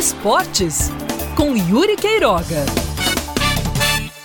[0.00, 0.90] Esportes
[1.36, 2.64] com Yuri Queiroga.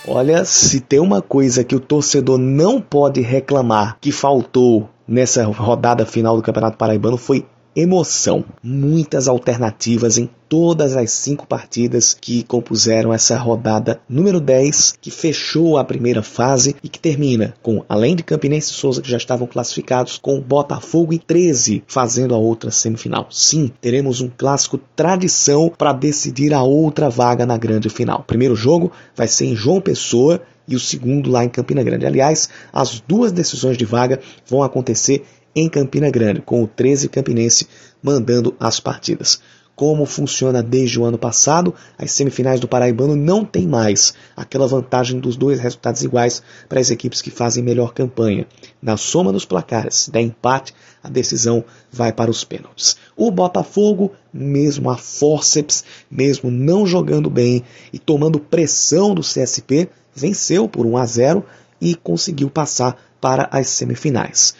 [0.08, 6.06] Olha, se tem uma coisa que o torcedor não pode reclamar que faltou nessa rodada
[6.06, 7.44] final do Campeonato Paraibano foi
[7.76, 8.42] emoção.
[8.62, 15.76] Muitas alternativas em todas as cinco partidas que compuseram essa rodada número 10, que fechou
[15.76, 19.46] a primeira fase e que termina com, além de Campinense e Souza, que já estavam
[19.46, 23.26] classificados, com Botafogo e 13 fazendo a outra semifinal.
[23.30, 28.24] Sim, teremos um clássico tradição para decidir a outra vaga na grande final.
[28.26, 32.06] Primeiro jogo vai ser em João Pessoa e o segundo lá em Campina Grande.
[32.06, 35.24] Aliás, as duas decisões de vaga vão acontecer
[35.56, 37.66] em Campina Grande, com o 13 Campinense
[38.02, 39.40] mandando as partidas.
[39.74, 45.20] Como funciona desde o ano passado, as semifinais do Paraibano não tem mais aquela vantagem
[45.20, 48.46] dos dois resultados iguais para as equipes que fazem melhor campanha.
[48.80, 51.62] Na soma dos placares, se der empate, a decisão
[51.92, 52.96] vai para os pênaltis.
[53.14, 60.66] O Botafogo, mesmo a forceps, mesmo não jogando bem e tomando pressão do CSP, venceu
[60.66, 61.44] por 1 a 0
[61.78, 64.54] e conseguiu passar para as semifinais.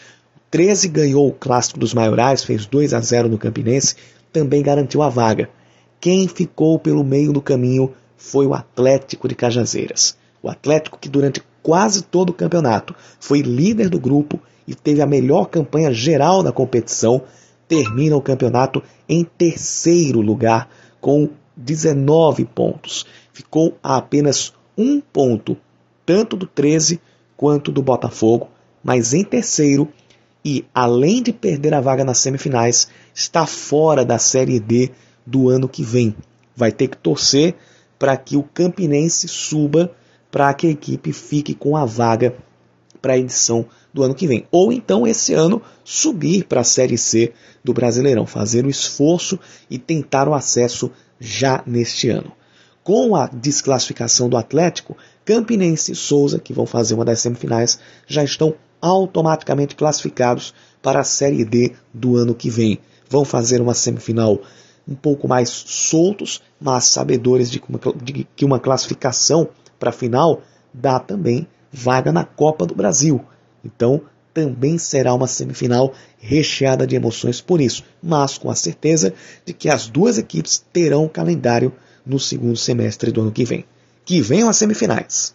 [0.56, 3.94] 13 ganhou o clássico dos maiorais, fez 2 a 0 no Campinense,
[4.32, 5.50] também garantiu a vaga.
[6.00, 10.16] Quem ficou pelo meio do caminho foi o Atlético de Cajazeiras.
[10.42, 15.06] O Atlético que durante quase todo o campeonato foi líder do grupo e teve a
[15.06, 17.20] melhor campanha geral da competição,
[17.68, 20.70] termina o campeonato em terceiro lugar
[21.02, 23.04] com 19 pontos.
[23.30, 25.54] Ficou a apenas um ponto,
[26.06, 26.98] tanto do 13
[27.36, 28.48] quanto do Botafogo,
[28.82, 29.86] mas em terceiro
[30.46, 34.92] e, além de perder a vaga nas semifinais, está fora da Série D
[35.26, 36.14] do ano que vem.
[36.54, 37.56] Vai ter que torcer
[37.98, 39.90] para que o Campinense suba
[40.30, 42.36] para que a equipe fique com a vaga
[43.02, 44.46] para a edição do ano que vem.
[44.52, 47.32] Ou então, esse ano, subir para a Série C
[47.64, 52.30] do Brasileirão, fazer o esforço e tentar o acesso já neste ano.
[52.84, 58.22] Com a desclassificação do Atlético, Campinense e Souza, que vão fazer uma das semifinais, já
[58.22, 62.78] estão automaticamente classificados para a Série D do ano que vem.
[63.08, 64.40] Vão fazer uma semifinal
[64.88, 67.60] um pouco mais soltos, mas sabedores de
[68.34, 69.48] que uma classificação
[69.78, 70.42] para a final
[70.72, 73.20] dá também vaga na Copa do Brasil.
[73.64, 74.00] Então,
[74.32, 79.14] também será uma semifinal recheada de emoções por isso, mas com a certeza
[79.44, 81.72] de que as duas equipes terão calendário
[82.04, 83.64] no segundo semestre do ano que vem.
[84.04, 85.34] Que venham as semifinais.